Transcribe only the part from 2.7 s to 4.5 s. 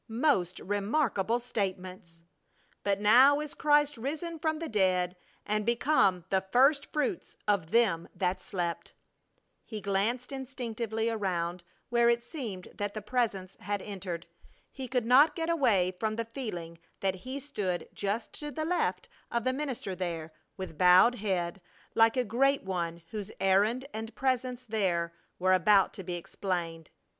"But now is Christ risen